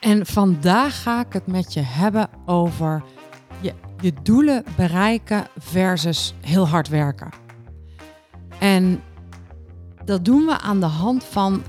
[0.00, 3.02] En vandaag ga ik het met je hebben over
[3.60, 7.28] je, doelen bereiken versus heel hard werken.
[8.58, 9.02] En
[10.04, 11.62] dat doen we aan de hand van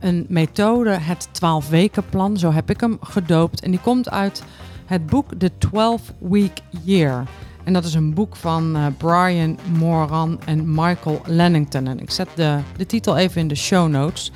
[0.00, 3.60] een methode, het 12 weken plan, zo heb ik hem gedoopt.
[3.60, 4.42] En die komt uit
[4.86, 7.24] het boek The 12 Week Year.
[7.64, 11.86] En dat is een boek van uh, Brian Moran en Michael Lennington.
[11.86, 14.32] En ik zet de, de titel even in de show notes.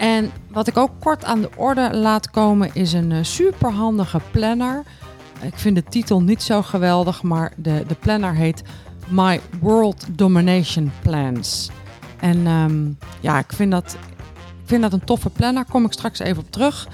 [0.00, 4.82] En wat ik ook kort aan de orde laat komen is een uh, superhandige planner.
[5.42, 8.62] Ik vind de titel niet zo geweldig, maar de, de planner heet
[9.08, 11.70] My World Domination Plans.
[12.20, 13.96] En um, ja, ik vind, dat,
[14.62, 15.64] ik vind dat een toffe planner.
[15.64, 16.88] Kom ik straks even op terug.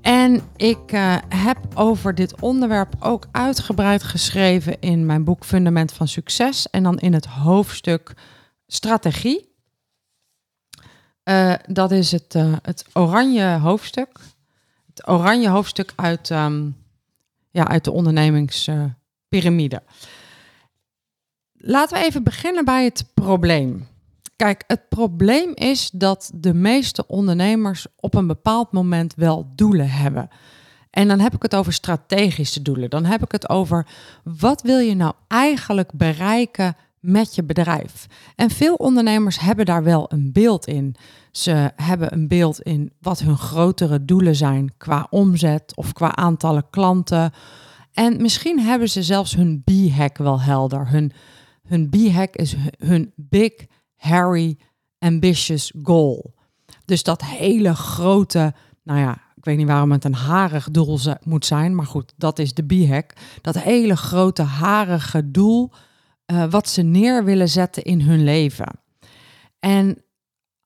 [0.00, 6.08] En ik uh, heb over dit onderwerp ook uitgebreid geschreven in mijn boek Fundament van
[6.08, 6.70] Succes.
[6.70, 8.14] En dan in het hoofdstuk
[8.66, 9.54] Strategie.
[11.28, 14.18] Uh, dat is het, uh, het oranje hoofdstuk.
[14.86, 16.76] Het oranje hoofdstuk uit, um,
[17.50, 19.82] ja, uit de ondernemingspyramide.
[21.52, 23.86] Laten we even beginnen bij het probleem.
[24.36, 30.28] Kijk, het probleem is dat de meeste ondernemers op een bepaald moment wel doelen hebben.
[30.90, 32.90] En dan heb ik het over strategische doelen.
[32.90, 33.86] Dan heb ik het over
[34.24, 38.06] wat wil je nou eigenlijk bereiken met je bedrijf.
[38.34, 40.94] En veel ondernemers hebben daar wel een beeld in.
[41.30, 46.70] Ze hebben een beeld in wat hun grotere doelen zijn qua omzet of qua aantallen
[46.70, 47.32] klanten.
[47.92, 50.88] En misschien hebben ze zelfs hun B-hack wel helder.
[50.88, 51.12] Hun,
[51.68, 53.52] hun B-hack is hun big,
[53.96, 54.58] hairy,
[54.98, 56.34] ambitious goal.
[56.84, 61.46] Dus dat hele grote, nou ja, ik weet niet waarom het een harig doel moet
[61.46, 63.12] zijn, maar goed, dat is de B-hack.
[63.40, 65.72] Dat hele grote harige doel
[66.32, 68.80] uh, wat ze neer willen zetten in hun leven.
[69.58, 70.04] En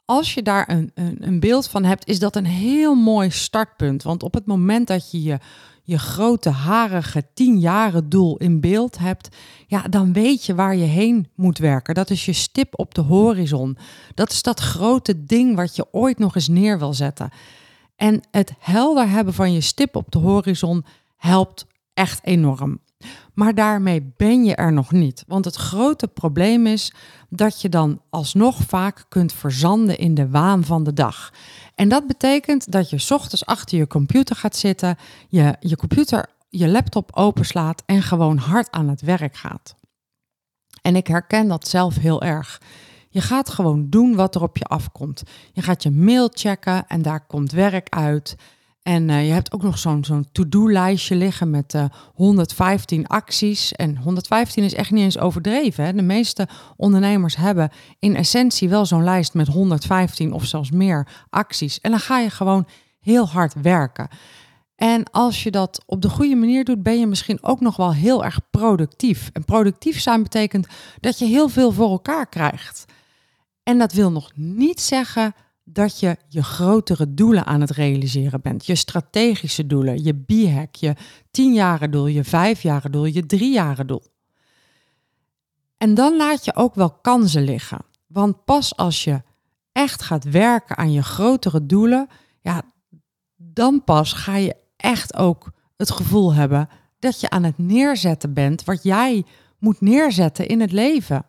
[0.05, 4.03] als je daar een, een, een, beeld van hebt, is dat een heel mooi startpunt.
[4.03, 5.39] Want op het moment dat je je,
[5.83, 11.29] je grote, harige, tienjaren doel in beeld hebt, ja, dan weet je waar je heen
[11.35, 11.95] moet werken.
[11.95, 13.77] Dat is je stip op de horizon.
[14.15, 17.31] Dat is dat grote ding wat je ooit nog eens neer wil zetten.
[17.97, 20.85] En het helder hebben van je stip op de horizon
[21.17, 22.81] helpt echt enorm.
[23.35, 25.25] Maar daarmee ben je er nog niet.
[25.27, 26.93] Want het grote probleem is
[27.29, 31.33] dat je dan alsnog vaak kunt verzanden in de waan van de dag.
[31.75, 34.97] En dat betekent dat je ochtends achter je computer gaat zitten,
[35.29, 39.75] je, je computer, je laptop openslaat en gewoon hard aan het werk gaat.
[40.83, 42.61] En ik herken dat zelf heel erg.
[43.09, 45.23] Je gaat gewoon doen wat er op je afkomt.
[45.53, 48.37] Je gaat je mail checken en daar komt werk uit.
[48.83, 53.73] En uh, je hebt ook nog zo'n to-do-lijstje liggen met uh, 115 acties.
[53.73, 55.85] En 115 is echt niet eens overdreven.
[55.85, 55.93] Hè?
[55.93, 61.81] De meeste ondernemers hebben in essentie wel zo'n lijst met 115 of zelfs meer acties.
[61.81, 62.67] En dan ga je gewoon
[63.01, 64.09] heel hard werken.
[64.77, 67.95] En als je dat op de goede manier doet, ben je misschien ook nog wel
[67.95, 69.31] heel erg productief.
[69.33, 70.67] En productief zijn betekent
[71.01, 72.85] dat je heel veel voor elkaar krijgt.
[73.63, 75.35] En dat wil nog niet zeggen
[75.73, 78.67] dat je je grotere doelen aan het realiseren bent.
[78.67, 80.95] Je strategische doelen, je B-hack, je
[81.31, 84.03] tienjaren doel, je vijfjaren doel, je driejaren doel.
[85.77, 87.85] En dan laat je ook wel kansen liggen.
[88.07, 89.23] Want pas als je
[89.73, 92.09] echt gaat werken aan je grotere doelen,
[92.41, 92.63] ja,
[93.37, 98.65] dan pas ga je echt ook het gevoel hebben dat je aan het neerzetten bent
[98.65, 99.25] wat jij
[99.59, 101.27] moet neerzetten in het leven.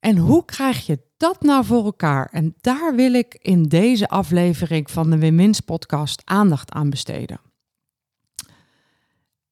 [0.00, 2.28] En hoe krijg je dat nou voor elkaar?
[2.32, 7.40] En daar wil ik in deze aflevering van de Win-Wins podcast aandacht aan besteden.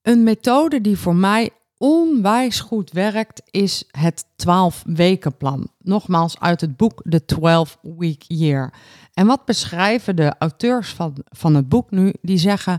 [0.02, 5.70] Een methode die voor mij onwijs goed werkt is het 12 weken plan.
[5.78, 8.72] Nogmaals uit het boek The 12 Week Year.
[9.14, 12.12] En wat beschrijven de auteurs van, van het boek nu?
[12.20, 12.78] Die zeggen,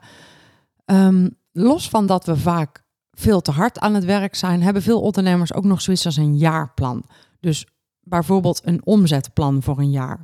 [0.86, 5.02] um, los van dat we vaak veel te hard aan het werk zijn, hebben veel
[5.02, 7.06] ondernemers ook nog zoiets als een jaarplan.
[7.40, 7.66] Dus
[8.06, 10.20] bijvoorbeeld een omzetplan voor een jaar.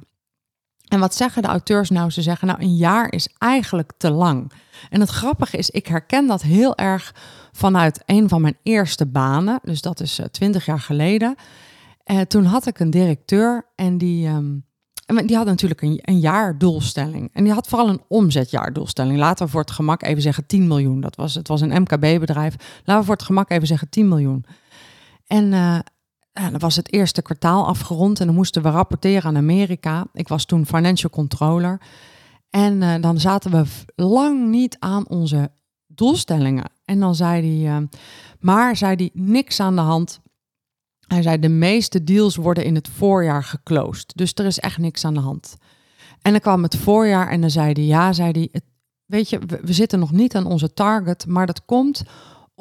[0.88, 2.10] En wat zeggen de auteurs nou?
[2.10, 4.52] Ze zeggen nou een jaar is eigenlijk te lang.
[4.90, 7.16] En het grappige is, ik herken dat heel erg
[7.52, 9.60] vanuit een van mijn eerste banen.
[9.64, 11.36] Dus dat is eh, twintig jaar geleden.
[12.06, 14.66] Uh, toen had ik een directeur en die, um,
[15.26, 17.30] die had natuurlijk een, een jaardoelstelling.
[17.34, 19.18] En die had vooral een omzetjaardoelstelling.
[19.18, 21.02] Laten we voor het gemak even zeggen 10 miljoen.
[21.02, 22.56] Dat was, het was een MKB-bedrijf.
[22.84, 24.46] Laten we voor het gemak even zeggen 10 miljoen.
[25.28, 25.80] En uh,
[26.34, 30.08] dan was het eerste kwartaal afgerond en dan moesten we rapporteren aan Amerika.
[30.14, 31.82] Ik was toen financial controller.
[32.50, 35.52] En uh, dan zaten we lang niet aan onze
[35.88, 36.72] doelstellingen.
[36.86, 37.88] En dan zei hij, uh,
[38.40, 40.20] maar zei hij, niks aan de hand.
[41.08, 44.12] Hij zei, de meeste deals worden in het voorjaar geclosed.
[44.16, 45.58] Dus er is echt niks aan de hand.
[46.22, 48.62] En dan kwam het voorjaar en dan zei hij, ja, zei hij,
[49.06, 52.04] weet je, we, we zitten nog niet aan onze target, maar dat komt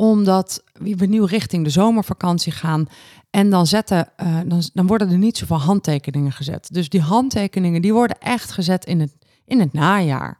[0.00, 2.86] omdat we nu richting de zomervakantie gaan.
[3.30, 6.68] En dan, zetten, uh, dan, dan worden er niet zoveel handtekeningen gezet.
[6.72, 9.12] Dus die handtekeningen die worden echt gezet in het,
[9.44, 10.38] in het najaar.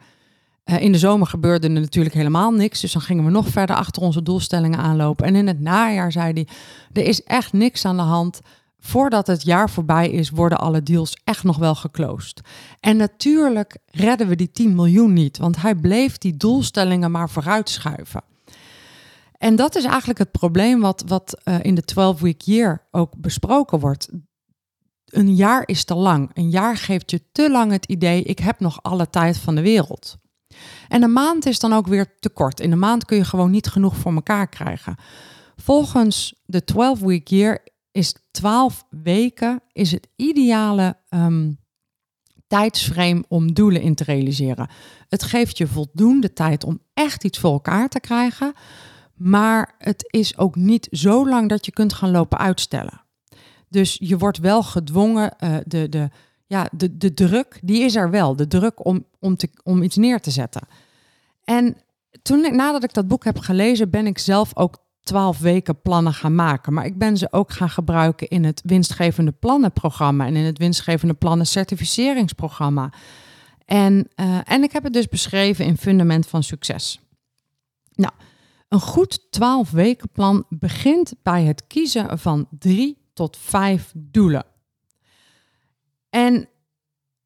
[0.65, 2.81] Uh, in de zomer gebeurde er natuurlijk helemaal niks.
[2.81, 5.27] Dus dan gingen we nog verder achter onze doelstellingen aanlopen.
[5.27, 6.47] En in het najaar zei hij,
[6.93, 8.41] er is echt niks aan de hand.
[8.79, 12.41] Voordat het jaar voorbij is, worden alle deals echt nog wel geclosed.
[12.81, 18.29] En natuurlijk redden we die 10 miljoen niet, want hij bleef die doelstellingen maar vooruitschuiven.
[19.41, 23.79] En dat is eigenlijk het probleem wat, wat uh, in de 12-week year ook besproken
[23.79, 24.09] wordt.
[25.05, 26.31] Een jaar is te lang.
[26.33, 29.61] Een jaar geeft je te lang het idee, ik heb nog alle tijd van de
[29.61, 30.17] wereld.
[30.89, 32.61] En een maand is dan ook weer te kort.
[32.61, 34.97] In een maand kun je gewoon niet genoeg voor elkaar krijgen.
[35.57, 41.59] Volgens de 12-week year is 12 weken is het ideale um,
[42.47, 44.71] tijdsframe om doelen in te realiseren.
[45.09, 48.53] Het geeft je voldoende tijd om echt iets voor elkaar te krijgen,
[49.23, 53.01] maar het is ook niet zo lang dat je kunt gaan lopen uitstellen.
[53.69, 56.11] Dus je wordt wel gedwongen, uh, de, de,
[56.47, 58.37] ja, de, de druk, die is er wel.
[58.37, 60.63] De druk om, om, te, om iets neer te zetten.
[61.45, 61.77] En
[62.23, 66.35] toen nadat ik dat boek heb gelezen, ben ik zelf ook twaalf weken plannen gaan
[66.35, 66.73] maken.
[66.73, 71.15] Maar ik ben ze ook gaan gebruiken in het winstgevende plannenprogramma en in het winstgevende
[71.15, 72.93] plannen certificeringsprogramma.
[73.65, 77.01] En, uh, en ik heb het dus beschreven in Fundament van Succes.
[77.95, 78.13] Nou,
[78.71, 84.47] een goed 12 weken plan begint bij het kiezen van drie tot vijf doelen.
[86.11, 86.49] En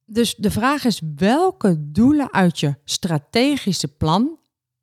[0.04, 4.38] dus de vraag is welke doelen uit je strategische plan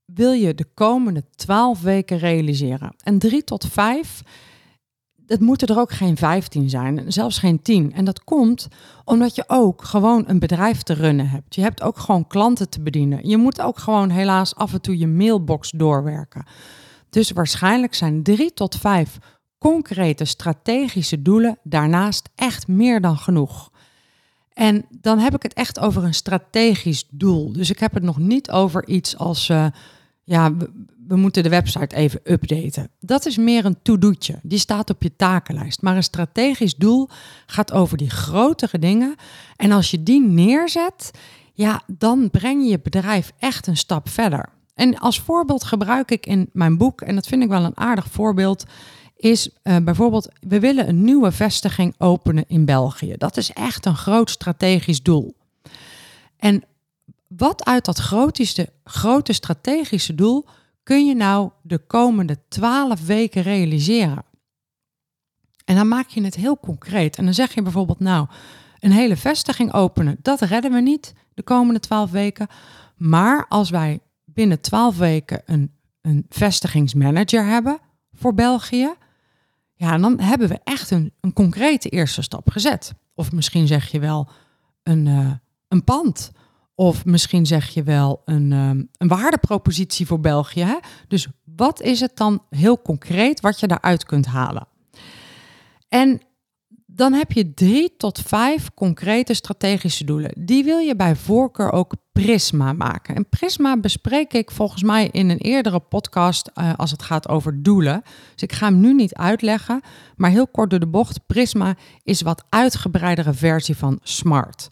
[0.06, 2.96] wil je de komende 12 weken realiseren?
[3.04, 4.22] En drie tot vijf,
[5.32, 7.94] het moeten er ook geen 15 zijn, zelfs geen 10.
[7.94, 8.68] En dat komt
[9.06, 11.56] omdat je ook gewoon een bedrijf te runnen hebt.
[11.56, 13.28] Je hebt ook gewoon klanten te bedienen.
[13.28, 16.46] Je moet ook gewoon helaas af en toe je mailbox doorwerken.
[17.10, 19.18] Dus waarschijnlijk zijn drie tot vijf
[19.58, 23.72] concrete strategische doelen daarnaast echt meer dan genoeg.
[24.54, 27.54] En dan heb ik het echt over een strategisch doel.
[27.54, 29.66] Dus ik heb het nog niet over iets als, uh,
[30.24, 30.52] ja,
[31.12, 32.90] we, moeten de website even updaten.
[33.00, 34.40] Dat is meer een to-doetje.
[34.44, 35.82] Die staat op je takenlijst.
[35.82, 37.10] Maar een strategisch doel
[37.46, 39.16] gaat over die grotere dingen.
[39.56, 41.12] En als je die neerzet,
[41.54, 44.50] ja, dan breng je je bedrijf echt een stap verder.
[44.74, 48.08] En als voorbeeld gebruik ik in mijn boek, en dat vind ik wel een aardig
[48.08, 48.64] voorbeeld,
[49.16, 53.16] is uh, bijvoorbeeld, we willen een nieuwe vestiging openen in België.
[53.18, 55.36] Dat is echt een groot strategisch doel.
[56.38, 56.64] En
[57.28, 60.46] wat uit dat grootste, grote strategische doel
[60.84, 64.26] kun je nou de komende twaalf weken realiseren?
[65.66, 67.18] En dan maak je het heel concreet.
[67.18, 68.28] En dan zeg je bijvoorbeeld, nou,
[68.80, 72.48] een hele vestiging openen, dat redden we niet de komende twaalf weken.
[72.96, 77.80] Maar als wij binnen twaalf weken een, een vestigingsmanager hebben
[78.14, 78.94] voor België,
[79.74, 82.94] ja, dan hebben we echt een, een concrete eerste stap gezet.
[83.14, 84.30] Of misschien zeg je wel
[84.84, 85.32] een, uh,
[85.68, 86.32] een pand.
[86.76, 90.64] Of misschien zeg je wel een, um, een waardepropositie voor België.
[90.64, 90.78] Hè?
[91.08, 94.68] Dus wat is het dan heel concreet wat je daaruit kunt halen?
[95.90, 96.22] En
[96.86, 100.32] dan heb je drie tot vijf concrete strategische doelen.
[100.38, 103.16] Die wil je bij voorkeur ook Prisma maken.
[103.16, 107.64] En Prisma bespreek ik volgens mij in een eerdere podcast uh, als het gaat over
[107.64, 108.02] doelen.
[108.34, 109.82] Dus ik ga hem nu niet uitleggen,
[110.16, 111.26] maar heel kort door de bocht.
[111.28, 114.68] Prisma is wat uitgebreidere versie van SMART.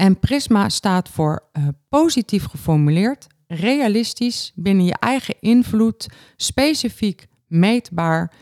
[0.00, 8.32] En Prisma staat voor uh, positief geformuleerd, realistisch, binnen je eigen invloed, specifiek, meetbaar,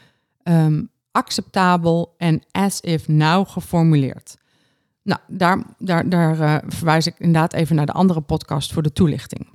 [0.42, 4.36] um, acceptabel en as if now geformuleerd.
[5.02, 8.92] Nou, daar, daar, daar uh, verwijs ik inderdaad even naar de andere podcast voor de
[8.92, 9.46] toelichting.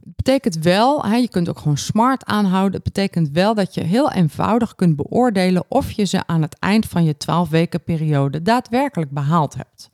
[0.00, 2.74] Het betekent wel, hè, je kunt ook gewoon smart aanhouden.
[2.74, 6.86] Het betekent wel dat je heel eenvoudig kunt beoordelen of je ze aan het eind
[6.86, 9.92] van je 12 weken periode daadwerkelijk behaald hebt.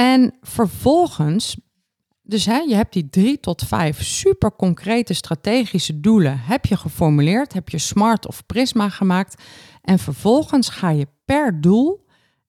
[0.00, 1.56] En vervolgens
[2.22, 7.52] dus hè, je hebt die drie tot vijf super concrete strategische doelen heb je geformuleerd,
[7.52, 9.42] heb je SMART of Prisma gemaakt.
[9.82, 12.06] En vervolgens ga je per doel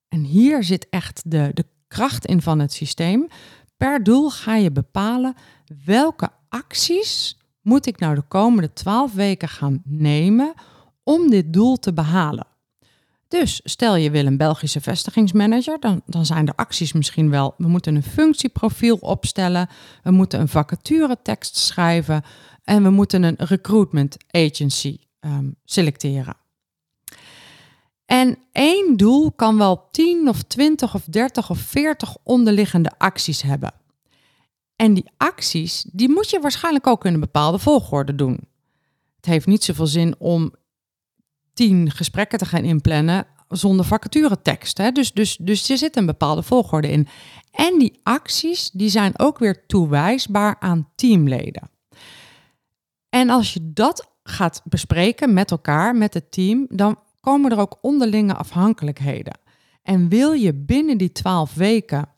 [0.08, 3.28] en hier zit echt de, de kracht in van het systeem.
[3.78, 5.36] Per doel ga je bepalen
[5.86, 10.54] welke acties moet ik nou de komende 12 weken gaan nemen
[11.04, 12.48] om dit doel te behalen.
[13.32, 17.68] Dus stel je wil een Belgische vestigingsmanager, dan, dan zijn de acties misschien wel, we
[17.68, 19.70] moeten een functieprofiel opstellen,
[20.04, 22.24] we moeten een vacaturetekst schrijven
[22.64, 26.36] en we moeten een recruitment agency ehm, selecteren.
[28.06, 33.74] En één doel kan wel 10 of 20 of 30 of 40 onderliggende acties hebben.
[34.76, 38.40] En die acties, die moet je waarschijnlijk ook in een bepaalde volgorde doen.
[39.16, 40.54] Het heeft niet zoveel zin om
[41.62, 44.78] tien gesprekken te gaan inplannen zonder vacaturetekst.
[44.78, 44.92] Hè?
[44.92, 47.08] Dus, dus, dus er zit een bepaalde volgorde in.
[47.52, 51.70] En die acties die zijn ook weer toewijsbaar aan teamleden.
[53.10, 57.78] En als je dat gaat bespreken met elkaar, met het team, dan komen er ook
[57.82, 59.40] onderlinge afhankelijkheden.
[59.84, 62.10] En wil je binnen die twaalf weken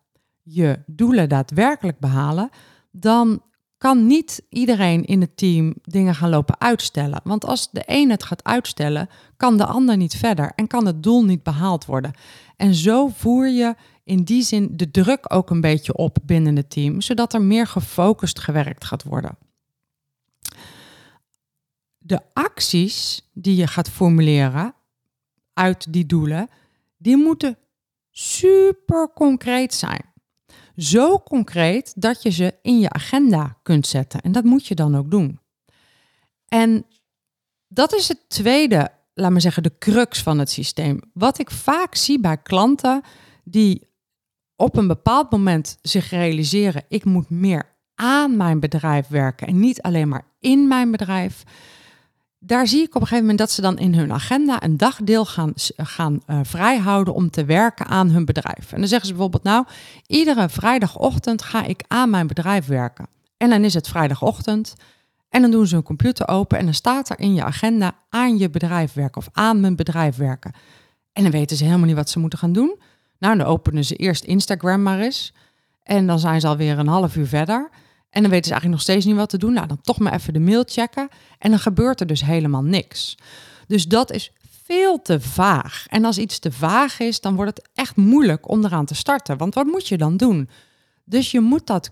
[0.41, 2.49] je doelen daadwerkelijk behalen,
[2.91, 3.41] dan
[3.83, 7.21] kan niet iedereen in het team dingen gaan lopen uitstellen.
[7.23, 11.03] Want als de een het gaat uitstellen, kan de ander niet verder en kan het
[11.03, 12.13] doel niet behaald worden.
[12.55, 16.69] En zo voer je in die zin de druk ook een beetje op binnen het
[16.69, 19.37] team, zodat er meer gefocust gewerkt gaat worden.
[21.97, 24.73] De acties die je gaat formuleren
[25.53, 26.49] uit die doelen,
[26.97, 27.57] die moeten
[28.11, 30.12] super concreet zijn.
[30.77, 34.21] Zo concreet dat je ze in je agenda kunt zetten.
[34.21, 35.39] En dat moet je dan ook doen.
[36.47, 36.85] En
[37.67, 40.99] dat is het tweede, laat maar zeggen, de crux van het systeem.
[41.13, 43.01] Wat ik vaak zie bij klanten
[43.43, 43.87] die
[44.55, 49.81] op een bepaald moment zich realiseren: ik moet meer aan mijn bedrijf werken en niet
[49.81, 51.43] alleen maar in mijn bedrijf
[52.45, 55.25] daar zie ik op een gegeven moment dat ze dan in hun agenda een dagdeel
[55.25, 58.71] gaan, gaan uh, vrijhouden om te werken aan hun bedrijf.
[58.71, 59.65] En dan zeggen ze bijvoorbeeld, nou,
[60.07, 63.07] iedere vrijdagochtend ga ik aan mijn bedrijf werken.
[63.37, 64.73] En dan is het vrijdagochtend
[65.29, 68.37] en dan doen ze hun computer open en dan staat er in je agenda aan
[68.37, 70.53] je bedrijf werken of aan mijn bedrijf werken.
[71.13, 72.79] En dan weten ze helemaal niet wat ze moeten gaan doen.
[73.19, 75.33] Nou, dan openen ze eerst Instagram maar eens.
[75.83, 77.69] En dan zijn ze alweer een half uur verder.
[78.13, 79.53] En dan weten ze eigenlijk nog steeds niet wat te doen.
[79.53, 81.09] Nou, dan toch maar even de mail checken.
[81.39, 83.17] En dan gebeurt er dus helemaal niks.
[83.67, 84.31] Dus dat is
[84.63, 85.85] veel te vaag.
[85.89, 89.37] En als iets te vaag is, dan wordt het echt moeilijk om eraan te starten.
[89.37, 90.49] Want wat moet je dan doen?
[91.03, 91.91] Dus je moet dat.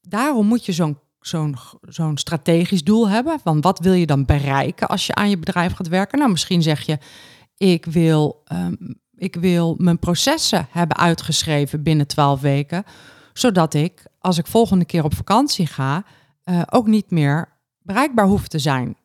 [0.00, 3.40] Daarom moet je zo'n zo'n zo'n strategisch doel hebben.
[3.42, 6.18] Van wat wil je dan bereiken als je aan je bedrijf gaat werken?
[6.18, 6.98] Nou, misschien zeg je:
[7.56, 8.74] ik wil, ehm,
[9.16, 12.84] ik wil mijn processen hebben uitgeschreven binnen 12 weken
[13.38, 16.04] zodat ik, als ik volgende keer op vakantie ga,
[16.44, 17.48] uh, ook niet meer
[17.82, 18.96] bereikbaar hoef te zijn.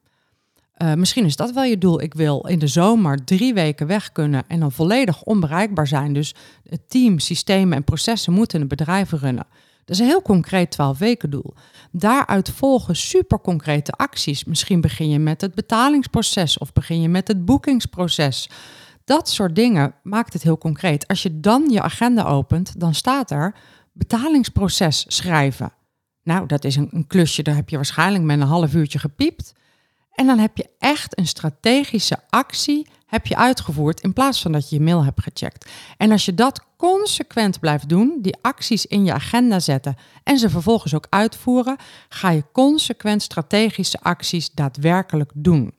[0.77, 2.01] Uh, misschien is dat wel je doel.
[2.01, 6.13] Ik wil in de zomer drie weken weg kunnen en dan volledig onbereikbaar zijn.
[6.13, 9.47] Dus het team, systemen en processen moeten een bedrijf runnen.
[9.85, 11.53] Dat is een heel concreet 12 weken doel.
[11.91, 14.43] Daaruit volgen super concrete acties.
[14.43, 18.49] Misschien begin je met het betalingsproces of begin je met het boekingsproces.
[19.03, 21.07] Dat soort dingen maakt het heel concreet.
[21.07, 23.55] Als je dan je agenda opent, dan staat er
[23.91, 25.73] betalingsproces schrijven.
[26.23, 29.53] Nou, dat is een, een, klusje, daar heb je waarschijnlijk met een half uurtje gepiept.
[30.11, 34.69] En dan heb je echt een strategische actie heb je uitgevoerd in plaats van dat
[34.69, 35.71] je je mail hebt gecheckt.
[35.97, 40.49] En als je dat consequent blijft doen, die acties in je agenda zetten en ze
[40.49, 41.77] vervolgens ook uitvoeren,
[42.09, 45.73] ga je consequent strategische acties daadwerkelijk doen.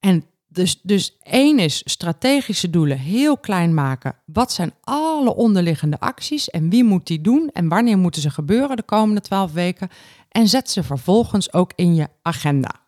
[0.00, 4.16] En dus, dus één is strategische doelen heel klein maken.
[4.24, 8.76] Wat zijn alle onderliggende acties en wie moet die doen en wanneer moeten ze gebeuren
[8.76, 9.88] de komende twaalf weken?
[10.28, 12.82] En zet ze vervolgens ook in je agenda.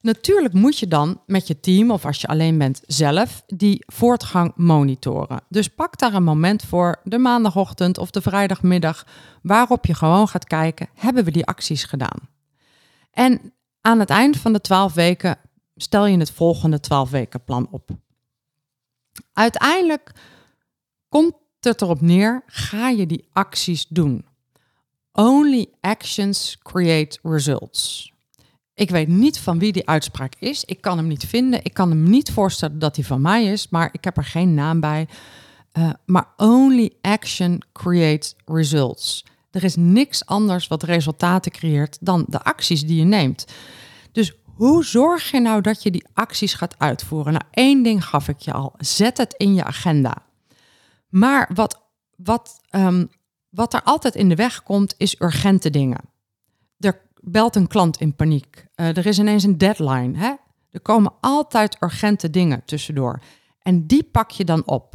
[0.00, 4.52] Natuurlijk moet je dan met je team of als je alleen bent zelf die voortgang
[4.56, 5.40] monitoren.
[5.48, 9.06] Dus pak daar een moment voor, de maandagochtend of de vrijdagmiddag,
[9.42, 12.28] waarop je gewoon gaat kijken, hebben we die acties gedaan?
[13.10, 15.38] En aan het eind van de twaalf weken
[15.82, 17.90] stel je het volgende 12 weken plan op.
[19.32, 20.12] Uiteindelijk
[21.08, 24.24] komt het erop neer, ga je die acties doen.
[25.12, 28.12] Only actions create results.
[28.74, 30.64] Ik weet niet van wie die uitspraak is.
[30.64, 31.64] Ik kan hem niet vinden.
[31.64, 34.54] Ik kan hem niet voorstellen dat hij van mij is, maar ik heb er geen
[34.54, 35.08] naam bij.
[35.72, 39.24] Uh, maar only action creates results.
[39.50, 43.44] Er is niks anders wat resultaten creëert dan de acties die je neemt.
[44.12, 47.32] Dus hoe zorg je nou dat je die acties gaat uitvoeren?
[47.32, 48.74] Nou, één ding gaf ik je al.
[48.78, 50.22] Zet het in je agenda.
[51.08, 51.80] Maar wat,
[52.16, 53.08] wat, um,
[53.48, 56.00] wat er altijd in de weg komt, is urgente dingen.
[56.78, 58.66] Er belt een klant in paniek.
[58.76, 60.18] Uh, er is ineens een deadline.
[60.18, 60.34] Hè?
[60.70, 63.20] Er komen altijd urgente dingen tussendoor.
[63.62, 64.94] En die pak je dan op.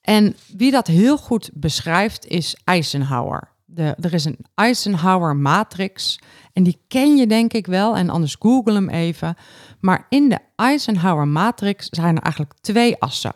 [0.00, 3.49] En wie dat heel goed beschrijft is Eisenhower.
[3.74, 6.18] Er is een Eisenhower matrix
[6.52, 9.36] en die ken je denk ik wel en anders google hem even.
[9.80, 13.32] Maar in de Eisenhower matrix zijn er eigenlijk twee assen.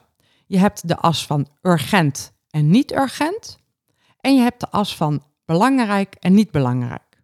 [0.47, 3.59] Je hebt de as van urgent en niet urgent
[4.21, 7.23] en je hebt de as van belangrijk en niet belangrijk.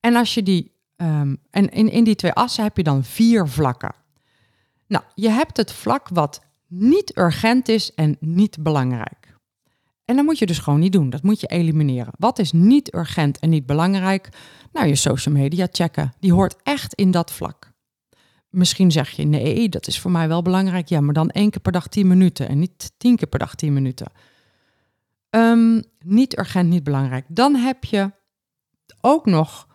[0.00, 3.48] En als je die um, en in, in die twee assen heb je dan vier
[3.48, 3.94] vlakken.
[4.86, 9.25] Nou, je hebt het vlak wat niet urgent is en niet belangrijk.
[10.06, 11.10] En dat moet je dus gewoon niet doen.
[11.10, 12.12] Dat moet je elimineren.
[12.18, 14.28] Wat is niet urgent en niet belangrijk?
[14.72, 16.14] Nou, je social media checken.
[16.20, 17.72] Die hoort echt in dat vlak.
[18.50, 20.88] Misschien zeg je nee, dat is voor mij wel belangrijk.
[20.88, 23.54] Ja, maar dan één keer per dag tien minuten en niet tien keer per dag
[23.54, 24.12] tien minuten.
[25.30, 27.24] Um, niet urgent, niet belangrijk.
[27.28, 28.12] Dan heb je
[29.00, 29.68] ook nog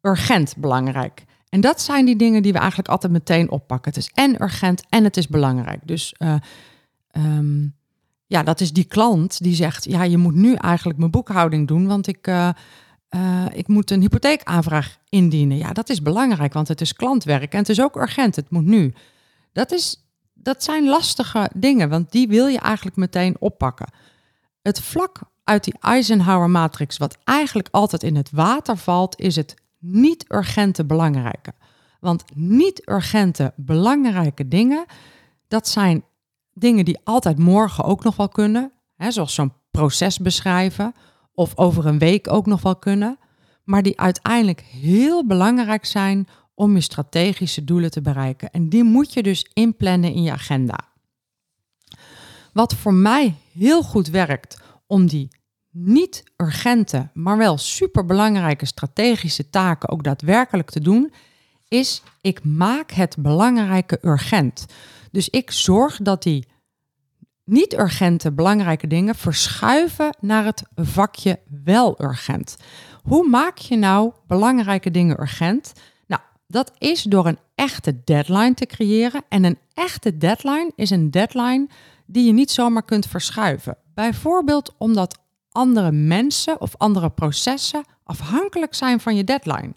[0.00, 1.24] urgent belangrijk.
[1.48, 3.92] En dat zijn die dingen die we eigenlijk altijd meteen oppakken.
[3.92, 5.80] Het is en urgent en het is belangrijk.
[5.86, 6.34] Dus uh,
[7.12, 7.78] um,
[8.30, 11.86] ja, dat is die klant die zegt: Ja, je moet nu eigenlijk mijn boekhouding doen,
[11.86, 12.48] want ik, uh,
[13.10, 15.56] uh, ik moet een hypotheekaanvraag indienen.
[15.56, 18.36] Ja, dat is belangrijk, want het is klantwerk en het is ook urgent.
[18.36, 18.94] Het moet nu.
[19.52, 23.92] Dat, is, dat zijn lastige dingen, want die wil je eigenlijk meteen oppakken.
[24.62, 30.84] Het vlak uit die Eisenhower-matrix, wat eigenlijk altijd in het water valt, is het niet-urgente
[30.84, 31.52] belangrijke.
[32.00, 34.84] Want niet-urgente belangrijke dingen,
[35.48, 36.04] dat zijn
[36.60, 38.72] dingen die altijd morgen ook nog wel kunnen.
[38.96, 40.94] Hè, zoals zo'n proces beschrijven
[41.34, 43.18] of over een week ook nog wel kunnen.
[43.64, 48.50] Maar die uiteindelijk heel belangrijk zijn om je strategische doelen te bereiken.
[48.50, 50.88] En die moet je dus inplannen in je agenda.
[52.52, 55.28] Wat voor mij heel goed werkt om die
[55.70, 61.12] niet urgente, maar wel superbelangrijke strategische taken ook daadwerkelijk te doen,
[61.68, 64.66] is ik maak het belangrijke urgent.
[65.10, 66.46] Dus ik zorg dat die
[67.44, 72.56] niet urgente belangrijke dingen verschuiven naar het vakje wel urgent.
[73.02, 75.72] Hoe maak je nou belangrijke dingen urgent?
[76.06, 79.22] Nou, dat is door een echte deadline te creëren.
[79.28, 81.68] En een echte deadline is een deadline
[82.06, 83.76] die je niet zomaar kunt verschuiven.
[83.94, 85.18] Bijvoorbeeld omdat
[85.52, 89.74] andere mensen of andere processen afhankelijk zijn van je deadline.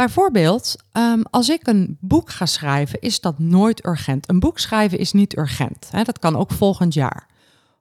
[0.00, 4.28] Bijvoorbeeld, um, als ik een boek ga schrijven, is dat nooit urgent.
[4.28, 5.88] Een boek schrijven is niet urgent.
[5.90, 6.02] Hè?
[6.02, 7.26] Dat kan ook volgend jaar.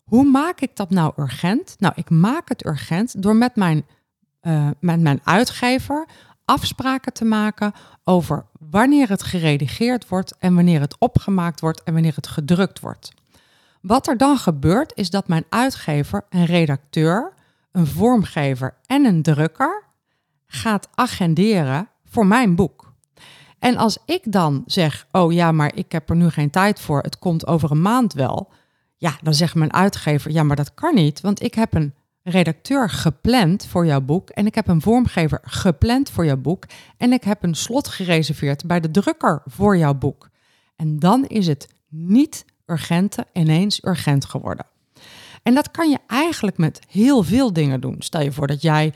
[0.03, 1.75] Hoe maak ik dat nou urgent?
[1.77, 3.85] Nou, ik maak het urgent door met mijn,
[4.41, 6.07] uh, met mijn uitgever
[6.45, 12.15] afspraken te maken over wanneer het geredigeerd wordt en wanneer het opgemaakt wordt en wanneer
[12.15, 13.11] het gedrukt wordt.
[13.81, 17.33] Wat er dan gebeurt is dat mijn uitgever, een redacteur,
[17.71, 19.83] een vormgever en een drukker
[20.47, 22.93] gaat agenderen voor mijn boek.
[23.59, 27.01] En als ik dan zeg, oh ja, maar ik heb er nu geen tijd voor,
[27.01, 28.51] het komt over een maand wel.
[28.97, 31.93] Ja, dan zegt mijn uitgever, ja, maar dat kan niet, want ik heb een
[32.23, 36.65] redacteur gepland voor jouw boek en ik heb een vormgever gepland voor jouw boek
[36.97, 40.29] en ik heb een slot gereserveerd bij de drukker voor jouw boek.
[40.75, 44.65] En dan is het niet urgente ineens urgent geworden.
[45.43, 47.95] En dat kan je eigenlijk met heel veel dingen doen.
[47.99, 48.93] Stel je voor dat jij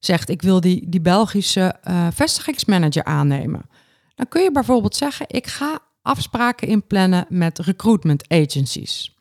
[0.00, 3.68] zegt: Ik wil die, die Belgische uh, vestigingsmanager aannemen.
[4.14, 9.16] Dan kun je bijvoorbeeld zeggen: Ik ga afspraken inplannen met recruitment agencies.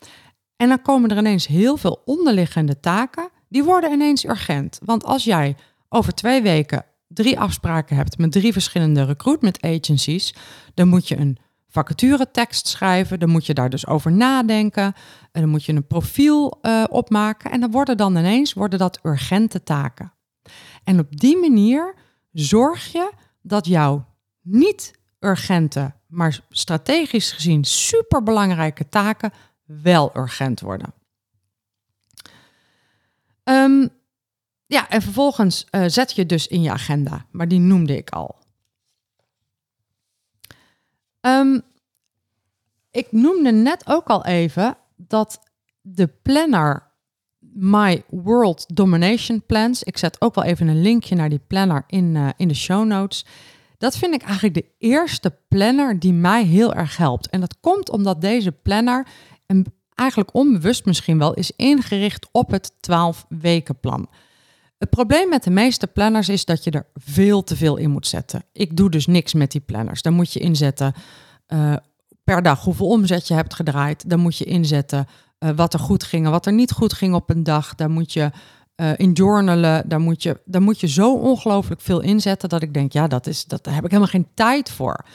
[0.56, 4.80] En dan komen er ineens heel veel onderliggende taken, die worden ineens urgent.
[4.84, 5.56] Want als jij
[5.90, 10.36] over twee weken drie afspraken hebt met drie verschillende recruitment agencies,
[10.74, 11.38] dan moet je een
[11.70, 13.20] vacaturetekst schrijven.
[13.20, 14.94] Dan moet je daar dus over nadenken.
[15.32, 17.52] En dan moet je een profiel uh, opmaken.
[17.52, 20.14] En dan worden dan ineens worden dat urgente taken.
[20.90, 21.96] En op die manier
[22.32, 24.06] zorg je dat jouw
[24.42, 30.94] niet urgente, maar strategisch gezien superbelangrijke taken wel urgent worden.
[33.44, 33.90] Um,
[34.66, 38.38] ja, en vervolgens uh, zet je dus in je agenda, maar die noemde ik al.
[41.22, 41.62] Um,
[42.92, 45.40] ik noemde net ook al even dat
[45.82, 46.89] de planner
[47.54, 49.84] My World Domination Plans.
[49.84, 52.86] Ik zet ook wel even een linkje naar die planner in, uh, in de show
[52.86, 53.26] notes.
[53.78, 57.30] Dat vind ik eigenlijk de eerste planner die mij heel erg helpt.
[57.30, 59.08] En dat komt omdat deze planner,
[59.46, 64.10] en eigenlijk onbewust misschien wel, is ingericht op het 12 weken plan.
[64.78, 68.08] Het probleem met de meeste planners is dat je er veel te veel in moet
[68.08, 68.44] zetten.
[68.54, 70.02] Ik doe dus niks met die planners.
[70.02, 70.94] Dan moet je inzetten
[71.48, 71.76] uh,
[72.24, 74.10] per dag hoeveel omzet je hebt gedraaid.
[74.10, 75.08] Dan moet je inzetten
[75.40, 77.76] uh, wat er goed ging en wat er niet goed ging op een dag.
[77.76, 78.32] Daar moet je
[78.76, 82.74] uh, in journalen, daar moet, je, daar moet je zo ongelooflijk veel inzetten dat ik
[82.74, 85.06] denk, ja, dat is, dat, daar heb ik helemaal geen tijd voor.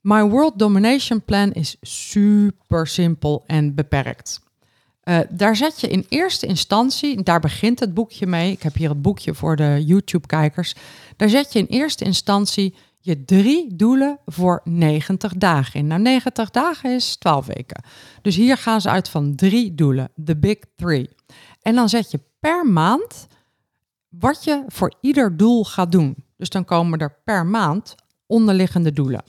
[0.00, 4.42] My World Domination Plan is super simpel en beperkt.
[5.04, 8.52] Uh, daar zet je in eerste instantie, daar begint het boekje mee.
[8.52, 10.74] Ik heb hier het boekje voor de YouTube-kijkers.
[11.16, 15.86] Daar zet je in eerste instantie je drie doelen voor 90 dagen in.
[15.86, 17.84] Nou, 90 dagen is 12 weken.
[18.22, 21.08] Dus hier gaan ze uit van drie doelen, de Big Three.
[21.62, 23.26] En dan zet je per maand
[24.08, 26.14] wat je voor ieder doel gaat doen.
[26.36, 27.94] Dus dan komen er per maand
[28.26, 29.22] onderliggende doelen.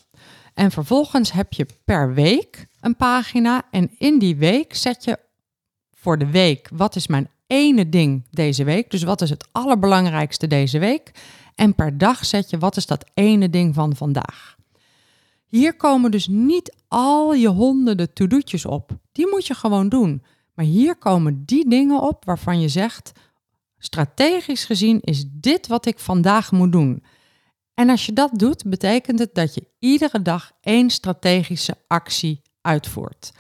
[0.54, 3.62] En vervolgens heb je per week een pagina.
[3.72, 5.20] En in die week zet je
[5.94, 8.92] voor de week wat is mijn ene ding deze week.
[8.92, 11.12] Dus wat is het allerbelangrijkste deze week.
[11.56, 14.56] En per dag zet je wat is dat ene ding van vandaag.
[15.46, 18.92] Hier komen dus niet al je honderden to-do'tjes op.
[19.12, 20.24] Die moet je gewoon doen.
[20.54, 23.12] Maar hier komen die dingen op waarvan je zegt:
[23.78, 27.04] strategisch gezien is dit wat ik vandaag moet doen.
[27.74, 33.32] En als je dat doet, betekent het dat je iedere dag één strategische actie uitvoert.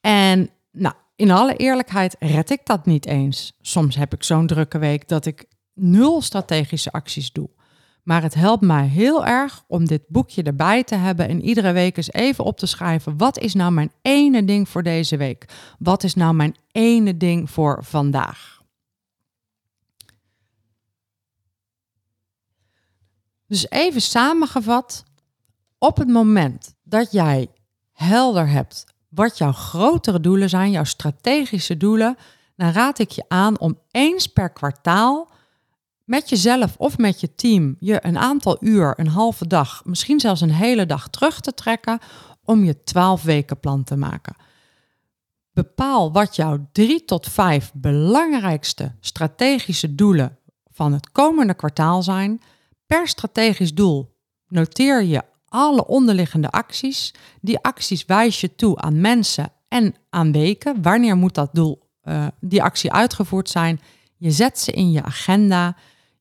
[0.00, 3.56] En nou, in alle eerlijkheid red ik dat niet eens.
[3.60, 7.48] Soms heb ik zo'n drukke week dat ik nul strategische acties doe.
[8.02, 11.96] Maar het helpt mij heel erg om dit boekje erbij te hebben en iedere week
[11.96, 15.48] eens even op te schrijven: wat is nou mijn ene ding voor deze week?
[15.78, 18.62] Wat is nou mijn ene ding voor vandaag?
[23.46, 25.04] Dus even samengevat,
[25.78, 27.48] op het moment dat jij
[27.92, 32.16] helder hebt wat jouw grotere doelen zijn, jouw strategische doelen,
[32.56, 35.28] dan raad ik je aan om eens per kwartaal
[36.04, 40.40] met jezelf of met je team je een aantal uur, een halve dag, misschien zelfs
[40.40, 41.98] een hele dag terug te trekken
[42.44, 44.36] om je 12 weken plan te maken.
[45.52, 50.38] Bepaal wat jouw drie tot vijf belangrijkste strategische doelen
[50.70, 52.40] van het komende kwartaal zijn.
[52.86, 54.16] Per strategisch doel
[54.48, 57.14] noteer je alle onderliggende acties.
[57.40, 60.82] Die acties wijs je toe aan mensen en aan weken.
[60.82, 63.80] Wanneer moet dat doel, uh, die actie uitgevoerd zijn?
[64.16, 65.76] Je zet ze in je agenda.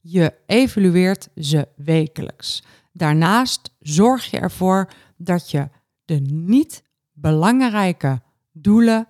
[0.06, 2.64] Je evalueert ze wekelijks.
[2.92, 5.70] Daarnaast zorg je ervoor dat je
[6.06, 9.08] de niet belangrijke doelen,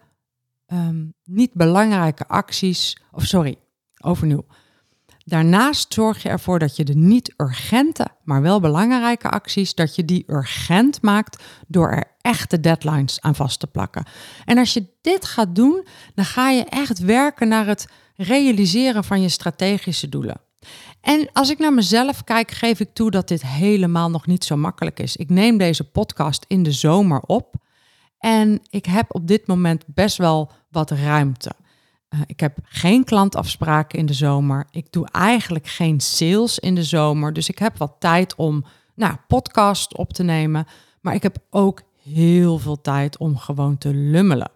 [0.68, 3.56] um, niet belangrijke acties, of sorry,
[4.02, 4.46] overnieuw.
[5.26, 10.06] Daarnaast zorg je ervoor dat je de niet urgente, maar wel belangrijke acties, dat je
[10.06, 14.06] die urgent maakt door er echte deadlines aan vast te plakken.
[14.46, 19.22] En als je dit gaat doen, dan ga je echt werken naar het realiseren van
[19.22, 20.42] je strategische doelen.
[21.02, 24.58] En als ik naar mezelf kijk, geef ik toe dat dit helemaal nog niet zo
[24.58, 25.16] makkelijk is.
[25.16, 27.56] Ik neem deze podcast in de zomer op
[28.24, 31.52] en ik heb op dit moment best wel wat ruimte.
[32.10, 34.68] Uh, ik heb geen klantafspraken in de zomer.
[34.72, 37.34] Ik doe eigenlijk geen sales in de zomer.
[37.34, 40.66] Dus ik heb wat tijd om nou, podcast op te nemen.
[41.02, 44.52] Maar ik heb ook heel veel tijd om gewoon te lummelen.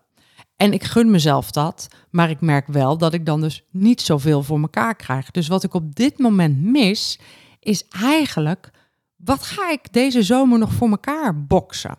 [0.58, 4.44] En ik gun mezelf dat, maar ik merk wel dat ik dan dus niet zoveel
[4.44, 5.32] voor mekaar krijg.
[5.32, 7.20] Dus wat ik op dit moment mis,
[7.60, 8.72] is eigenlijk,
[9.16, 11.98] wat ga ik deze zomer nog voor mekaar boksen?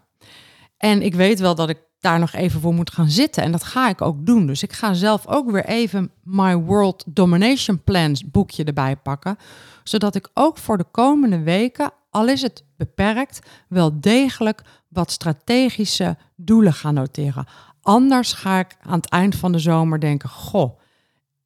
[0.76, 3.42] En ik weet wel dat ik daar nog even voor moet gaan zitten.
[3.42, 4.46] En dat ga ik ook doen.
[4.46, 9.36] Dus ik ga zelf ook weer even My World Domination Plans boekje erbij pakken.
[9.84, 16.16] Zodat ik ook voor de komende weken, al is het beperkt, wel degelijk wat strategische
[16.36, 17.46] doelen ga noteren.
[17.88, 20.80] Anders ga ik aan het eind van de zomer denken: Goh,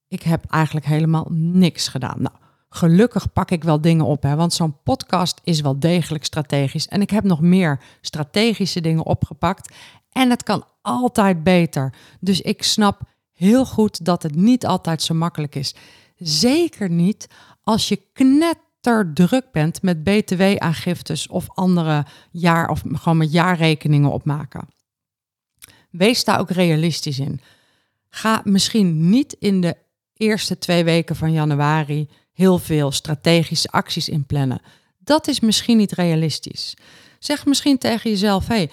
[0.09, 2.23] ik heb eigenlijk helemaal niks gedaan.
[2.23, 2.35] Nou,
[2.69, 6.89] gelukkig pak ik wel dingen op, hè, want zo'n podcast is wel degelijk strategisch.
[6.89, 9.75] En ik heb nog meer strategische dingen opgepakt.
[10.13, 11.95] En het kan altijd beter.
[12.21, 13.01] Dus ik snap
[13.33, 15.75] heel goed dat het niet altijd zo makkelijk is.
[16.17, 17.29] Zeker niet
[17.63, 24.69] als je knetterdruk bent met btw-aangiftes of andere jaar of gewoon met jaarrekeningen opmaken.
[25.93, 27.41] Wees daar ook realistisch in.
[28.09, 29.77] Ga misschien niet in de
[30.17, 34.61] eerste twee weken van januari heel veel strategische acties inplannen.
[34.99, 36.77] Dat is misschien niet realistisch.
[37.19, 38.71] Zeg misschien tegen jezelf: hé, hey,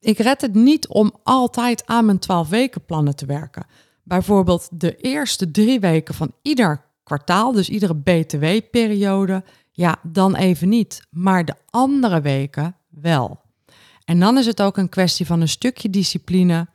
[0.00, 3.66] ik red het niet om altijd aan mijn 12 weken plannen te werken.
[4.02, 11.02] Bijvoorbeeld de eerste drie weken van ieder kwartaal, dus iedere BTW-periode, ja, dan even niet.
[11.10, 13.40] Maar de andere weken wel.
[14.10, 16.66] En dan is het ook een kwestie van een stukje discipline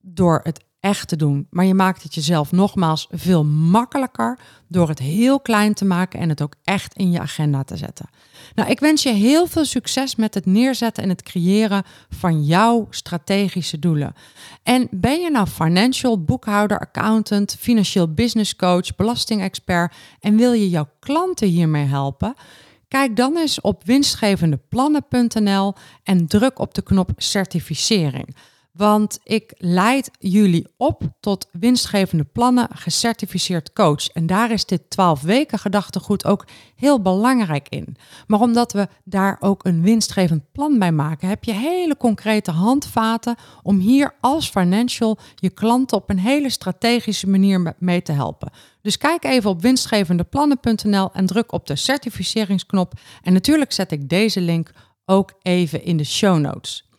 [0.00, 1.46] door het echt te doen.
[1.50, 6.28] Maar je maakt het jezelf nogmaals veel makkelijker door het heel klein te maken en
[6.28, 8.08] het ook echt in je agenda te zetten.
[8.54, 12.86] Nou, ik wens je heel veel succes met het neerzetten en het creëren van jouw
[12.90, 14.14] strategische doelen.
[14.62, 20.88] En ben je nou financial, boekhouder, accountant, financieel business coach, belastingexpert en wil je jouw
[20.98, 22.34] klanten hiermee helpen?
[22.90, 28.36] Kijk dan eens op winstgevendeplannen.nl en druk op de knop certificering.
[28.80, 34.08] Want ik leid jullie op tot winstgevende plannen gecertificeerd coach.
[34.08, 37.96] En daar is dit 12 weken gedachtegoed ook heel belangrijk in.
[38.26, 43.36] Maar omdat we daar ook een winstgevend plan bij maken, heb je hele concrete handvaten
[43.62, 48.50] om hier als financial je klanten op een hele strategische manier mee te helpen.
[48.82, 52.92] Dus kijk even op winstgevendeplannen.nl en druk op de certificeringsknop.
[53.22, 54.70] En natuurlijk zet ik deze link
[55.04, 56.89] ook even in de show notes.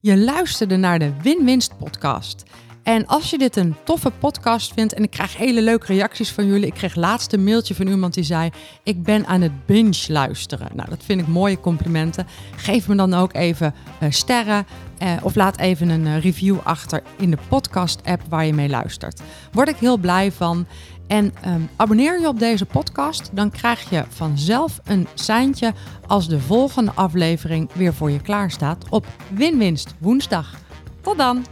[0.00, 2.42] Je luisterde naar de Win-Winst podcast.
[2.82, 6.46] En als je dit een toffe podcast vindt en ik krijg hele leuke reacties van
[6.46, 6.66] jullie.
[6.66, 8.50] Ik kreeg laatst een mailtje van iemand die zei:
[8.82, 10.68] Ik ben aan het binge luisteren.
[10.74, 12.26] Nou, dat vind ik mooie complimenten.
[12.56, 14.66] Geef me dan ook even uh, sterren
[15.02, 19.20] uh, of laat even een uh, review achter in de podcast-app waar je mee luistert.
[19.52, 20.66] Word ik heel blij van.
[21.08, 25.72] En um, abonneer je op deze podcast, dan krijg je vanzelf een seintje
[26.06, 30.54] als de volgende aflevering weer voor je klaar staat op Winwinst woensdag.
[31.00, 31.44] Tot dan!